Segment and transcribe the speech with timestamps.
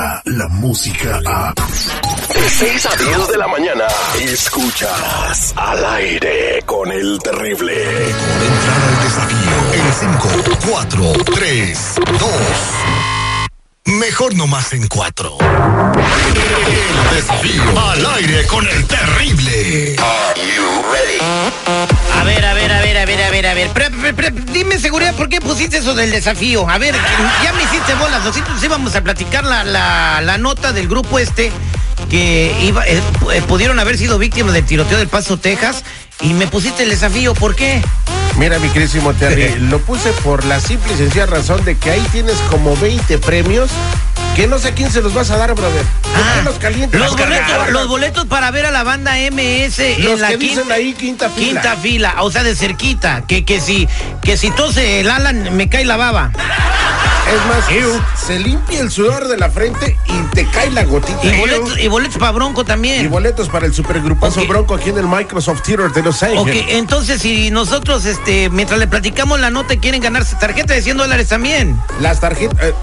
[0.00, 1.54] llega la música a...
[2.34, 3.84] De 6 a 10 de la mañana,
[4.20, 7.74] escuchas al aire con el terrible.
[7.82, 10.28] Entrar al desafío en 5,
[10.70, 12.30] 4, 3, 2.
[13.98, 15.38] Mejor no más en 4.
[17.10, 19.96] El desafío al aire con el terrible.
[24.10, 26.68] Pre- pre- pre- dime seguridad, ¿por qué pusiste eso del desafío?
[26.68, 26.94] A ver,
[27.44, 28.24] ya me hiciste bolas.
[28.24, 31.52] Nosotros íbamos a platicar la, la, la nota del grupo este
[32.08, 33.00] que iba, eh,
[33.32, 35.84] eh, pudieron haber sido víctimas del tiroteo del Paso, Texas,
[36.20, 37.34] y me pusiste el desafío.
[37.34, 37.82] ¿Por qué?
[38.36, 42.04] Mira, mi querísimo Terry, lo puse por la simple y sencilla razón de que ahí
[42.10, 43.70] tienes como 20 premios
[44.36, 45.84] que no sé a quién se los vas a dar, brother.
[45.84, 46.56] ¿Por qué los?
[46.64, 47.72] Ah, los, Los boletos, cargaron.
[47.72, 50.94] los boletos para ver a la banda MS Los en la que dicen quinta, ahí
[50.94, 51.46] quinta fila.
[51.62, 53.22] quinta fila, o sea, de cerquita.
[53.26, 53.88] Que, que si,
[54.22, 56.30] que si tose el Alan, me cae la baba.
[57.30, 57.64] Es más,
[58.26, 61.18] se limpia el sudor de la frente y te cae la gotita.
[61.24, 63.08] Y boletos, y boletos para Bronco Y también.
[63.10, 64.48] boletos para el supergrupazo Ok.
[64.48, 66.64] Bronco aquí en el Microsoft Theater de Los Ok, Ángeles.
[66.70, 71.28] entonces si nosotros, este, mientras le platicamos la nota, quieren ganarse tarjeta de 100 dólares
[71.28, 71.80] también.
[72.00, 72.58] Las tarjetas.
[72.64, 72.74] eh,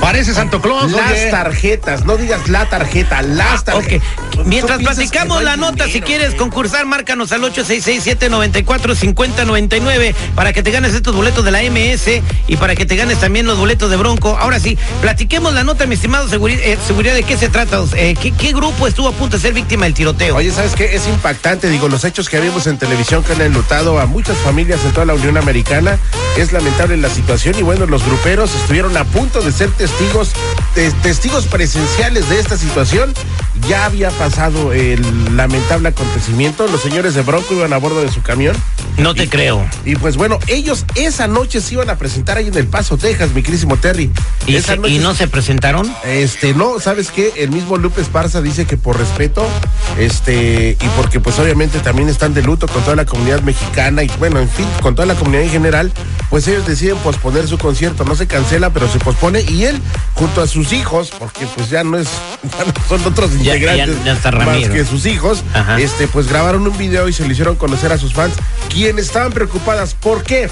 [0.00, 1.30] Parece Santo Claus, las oye.
[1.30, 4.06] tarjetas, no digas la tarjeta, las Ok, tarjetas.
[4.44, 10.70] mientras Tú piensas platicamos la nota, si quieres concursar, márcanos al 866-794-5099 para que te
[10.70, 13.96] ganes estos boletos de la MS y para que te ganes también los boletos de
[13.96, 14.36] Bronco.
[14.38, 17.82] Ahora sí, platiquemos la nota, mi estimado seguri- eh, seguridad, ¿de qué se trata?
[17.96, 20.36] Eh, ¿qué, qué grupo estuvo a punto de ser víctima del tiroteo?
[20.36, 20.94] Oye, ¿sabes qué?
[20.94, 24.80] Es impactante, digo, los hechos que vimos en televisión que han enlutado a muchas familias
[24.84, 25.98] en toda la Unión Americana.
[26.36, 30.32] Es lamentable la situación y bueno, los gruperos estuvieron a punto de ser testigos,
[30.74, 33.14] te- testigos presenciales de esta situación.
[33.68, 36.66] Ya había pasado el lamentable acontecimiento.
[36.68, 38.56] Los señores de Bronco iban a bordo de su camión.
[38.98, 39.68] no te creo.
[39.84, 43.30] Y pues bueno, ellos esa noche se iban a presentar ahí en El Paso, Texas,
[43.34, 44.10] mi querísimo Terry.
[44.46, 45.92] ¿Y, esa se- noche y no se presentaron?
[46.04, 47.32] este, no, ¿sabes qué?
[47.38, 49.46] El mismo Lupe Esparza dice que por respeto,
[49.98, 54.10] este, y porque pues obviamente también están de luto con toda la comunidad mexicana y
[54.18, 55.92] bueno, en fin, con toda la comunidad en general,
[56.30, 59.80] pues ellos deciden posponer su concierto, no se cancela, pero se pospone y él,
[60.14, 62.08] junto a sus hijos, porque pues ya no es,
[62.58, 65.78] ya no son otros Ya- integrantes ya- ya más que sus hijos, Ajá.
[65.80, 68.34] este, pues grabaron un video y se lo hicieron conocer a sus fans,
[68.68, 70.48] quienes estaban preocupadas, ¿por qué?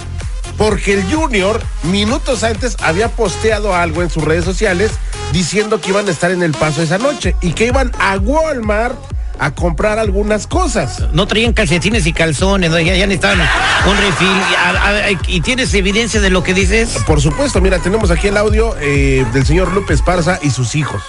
[0.57, 4.93] Porque el Junior, minutos antes, había posteado algo en sus redes sociales
[5.33, 8.97] diciendo que iban a estar en el paso esa noche y que iban a Walmart
[9.41, 11.03] a comprar algunas cosas.
[11.13, 12.79] No traían calcetines y calzones, ¿no?
[12.79, 14.29] ya, ya necesitaban un refil.
[14.29, 16.99] Y, a- a- ¿y tienes evidencia de lo que dices?
[17.05, 21.03] Por supuesto, mira, tenemos aquí el audio eh, del señor Lupe Esparza y sus hijos.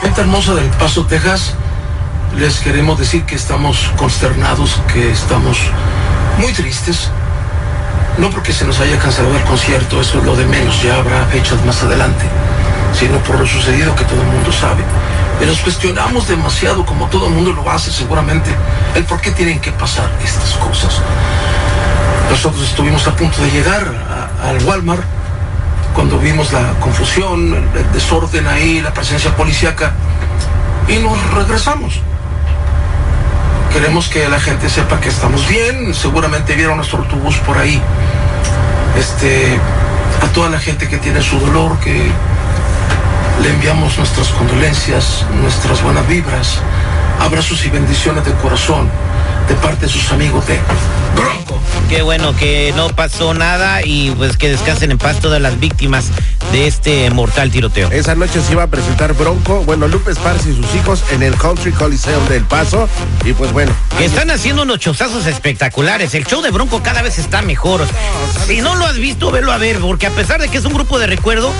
[0.00, 1.54] Gente hermosa del Paso, Texas,
[2.36, 5.58] les queremos decir que estamos consternados, que estamos
[6.38, 7.10] muy tristes.
[8.18, 11.24] No porque se nos haya cancelado el concierto, eso es lo de menos, ya habrá
[11.26, 12.24] fechas más adelante,
[12.98, 14.82] sino por lo sucedido que todo el mundo sabe.
[15.40, 18.50] Y nos cuestionamos demasiado, como todo el mundo lo hace seguramente,
[18.94, 21.00] el por qué tienen que pasar estas cosas.
[22.30, 23.92] Nosotros estuvimos a punto de llegar
[24.42, 25.04] al Walmart
[25.94, 29.92] cuando vimos la confusión, el, desorden ahí, la presencia policíaca,
[30.88, 32.00] y nos regresamos.
[33.72, 37.80] Queremos que la gente sepa que estamos bien, seguramente vieron nuestro autobús por ahí.
[38.98, 39.58] Este,
[40.22, 42.10] a toda la gente que tiene su dolor, que
[43.42, 46.58] le enviamos nuestras condolencias, nuestras buenas vibras,
[47.20, 48.88] abrazos y bendiciones de corazón
[49.48, 50.58] de parte de sus amigos de
[51.14, 51.60] Bronco.
[51.88, 56.06] Qué bueno que no pasó nada y pues que descansen en paz todas las víctimas
[56.52, 57.90] de este mortal tiroteo.
[57.90, 61.34] Esa noche se iba a presentar Bronco, bueno, Lupe Esparza y sus hijos en el
[61.36, 62.88] Country Coliseum del Paso.
[63.24, 66.14] Y pues bueno, están haciendo unos chozazos espectaculares.
[66.14, 67.86] El show de Bronco cada vez está mejor.
[68.46, 70.74] Si no lo has visto, velo a ver, porque a pesar de que es un
[70.74, 71.52] grupo de recuerdo,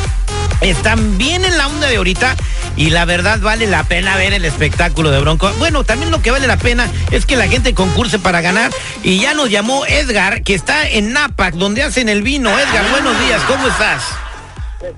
[0.71, 2.37] están bien en la onda de ahorita
[2.77, 5.51] y la verdad vale la pena ver el espectáculo de Bronco.
[5.59, 8.71] Bueno, también lo que vale la pena es que la gente concurse para ganar
[9.03, 12.51] y ya nos llamó Edgar, que está en Napac, donde hacen el vino.
[12.51, 14.05] Edgar, buenos días, ¿cómo estás?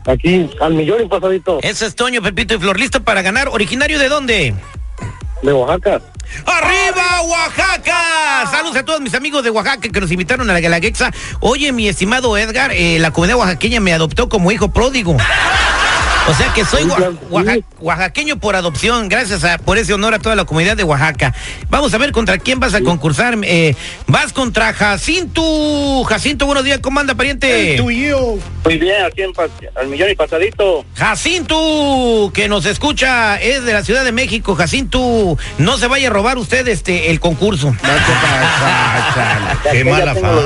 [0.07, 3.49] Aquí, al millón y pasadito, Eso es Toño, Pepito y Flor, listo para ganar.
[3.49, 4.55] ¿Originario de dónde?
[5.43, 6.01] de Oaxaca.
[6.47, 8.49] ¡Arriba, Oaxaca!
[8.51, 11.13] Saludos a todos mis amigos de Oaxaca que nos invitaron a la Galaguexa.
[11.41, 15.17] Oye, mi estimado Edgar, eh, la comunidad oaxaqueña me adoptó como hijo pródigo.
[16.29, 20.19] O sea que soy oa- oaxa- oaxaqueño por adopción, gracias a, por ese honor a
[20.19, 21.33] toda la comunidad de Oaxaca.
[21.71, 23.37] Vamos a ver contra quién vas a concursar.
[23.45, 23.77] eh,
[24.09, 26.03] vas contra Jacinto.
[26.05, 27.77] Jacinto, buenos días, ¿cómo anda, pariente?
[28.65, 29.33] Muy bien, aquí en
[29.77, 30.85] al millón y pasadito.
[30.97, 34.57] Jacinto, que nos escucha, es de la Ciudad de México.
[34.57, 37.73] Jacinto, no se vaya a robar usted este el concurso.
[39.71, 40.43] Qué mala fama.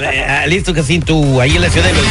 [0.00, 2.02] Eh, ah, listo, Jacinto, ahí en la ciudad de los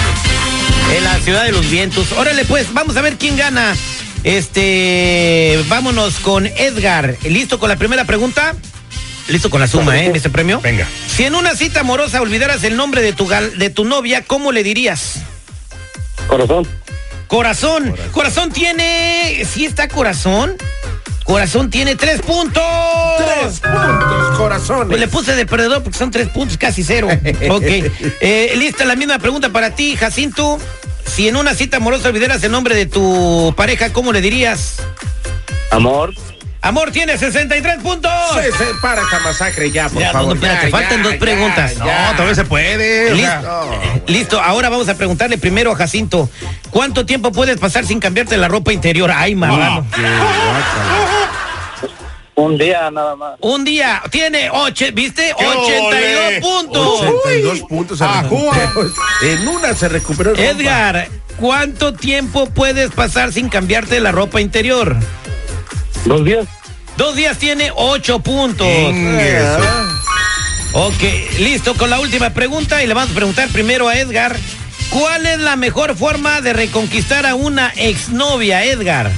[0.96, 2.12] en la ciudad de los vientos.
[2.14, 3.76] Órale, pues, vamos a ver quién gana.
[4.24, 7.16] Este, vámonos con Edgar.
[7.24, 8.56] ¿Listo con la primera pregunta?
[9.28, 10.12] Listo con la suma, ¿eh?
[10.14, 10.62] ¿Ese premio?
[10.62, 10.88] Venga.
[11.14, 14.52] Si en una cita amorosa olvidaras el nombre de tu, gal- de tu novia, ¿cómo
[14.52, 15.16] le dirías?
[16.28, 16.68] Corazón.
[17.28, 17.94] Corazón.
[18.14, 19.44] Corazón tiene.
[19.54, 20.56] ¿Sí está corazón?
[21.28, 22.64] Corazón tiene tres puntos.
[23.18, 24.88] Tres puntos, corazones.
[24.88, 27.10] Pues le puse de perdedor porque son tres puntos, casi cero.
[27.50, 27.64] Ok.
[28.22, 30.58] Eh, lista la misma pregunta para ti, Jacinto.
[31.06, 34.78] Si en una cita amorosa olvidaras el nombre de tu pareja, ¿cómo le dirías?
[35.72, 36.14] Amor.
[36.68, 38.12] Amor tiene 63 puntos.
[38.34, 40.28] Se- se- para esta masacre ya, por Ya, favor.
[40.30, 41.76] no, espérate, Ya, faltan ya, dos preguntas.
[41.78, 42.06] ya.
[42.08, 43.12] No, todavía se puede.
[43.12, 43.32] o Listo.
[43.32, 46.30] sea, No, Listo, ahora vamos a preguntarle primero a Jacinto.
[46.70, 49.12] ¿Cuánto tiempo puedes pasar sin cambiarte la ropa interior?
[49.16, 49.86] Ay, marrano.
[52.36, 53.32] Un día nada más.
[53.42, 55.34] Un día tiene ocho, ¿viste?
[55.40, 56.42] ¡Qué 82 ole!
[56.42, 57.02] puntos.
[57.02, 58.00] 82 puntos.
[58.00, 58.92] recuperó.
[59.24, 60.32] En una se recuperó.
[60.32, 60.52] el rompa.
[60.62, 61.08] Edgar,
[61.40, 64.96] ¿cuánto tiempo puedes pasar sin cambiarte la ropa interior?
[66.06, 66.46] Dos días.
[66.98, 68.68] Dos días tiene ocho puntos.
[70.74, 71.04] Ok,
[71.40, 74.36] listo con la última pregunta y le vamos a preguntar primero a Edgar.
[74.90, 79.12] ¿Cuál es la mejor forma de reconquistar a una exnovia, Edgar?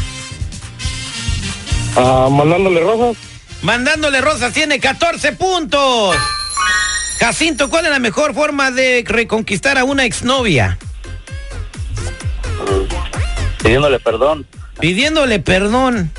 [1.96, 3.18] Ah, mandándole rosas.
[3.62, 6.16] Mandándole rosas tiene 14 puntos.
[7.20, 10.78] Jacinto, ¿cuál es la mejor forma de reconquistar a una exnovia?
[13.62, 14.46] Pidiéndole perdón.
[14.80, 16.12] Pidiéndole perdón.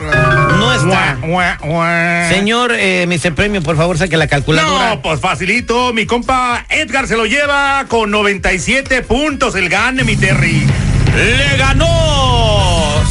[0.00, 1.18] No está.
[2.28, 3.34] Señor, eh, Mr.
[3.34, 4.90] Premio, por favor, saque la calculadora.
[4.90, 5.92] No, pues facilito.
[5.92, 9.54] Mi compa Edgar se lo lleva con 97 puntos.
[9.54, 10.66] El gane, mi Terry.
[11.14, 11.86] Le ganó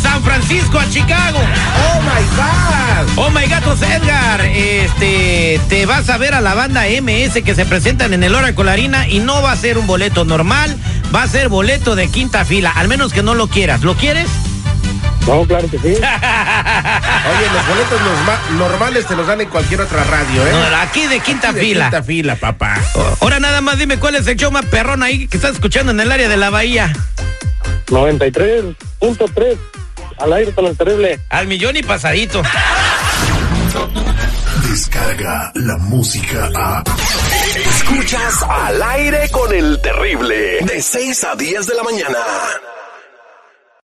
[0.01, 1.39] San Francisco a Chicago.
[1.39, 2.79] Oh my God.
[3.17, 7.65] Oh my gatos Edgar, este te vas a ver a la banda MS que se
[7.65, 10.75] presentan en el Oracle Arena y no va a ser un boleto normal,
[11.13, 13.81] va a ser boleto de quinta fila, al menos que no lo quieras.
[13.81, 14.27] ¿Lo quieres?
[15.29, 15.87] No, claro que sí.
[15.93, 15.99] Oye,
[17.53, 20.51] los boletos norma- normales te los dan en cualquier otra radio, ¿eh?
[20.51, 21.85] No, aquí de quinta De fila.
[21.85, 22.77] Quinta fila, papá.
[23.21, 25.99] Ahora nada más dime cuál es el show más perrón ahí que estás escuchando en
[25.99, 26.91] el área de la bahía.
[27.87, 29.57] 93.3.
[30.17, 31.19] Al aire con el terrible.
[31.29, 32.41] Al millón y pasadito.
[34.67, 36.83] Descarga la música a.
[37.55, 40.57] Escuchas al aire con el terrible.
[40.65, 42.17] De 6 a 10 de la mañana.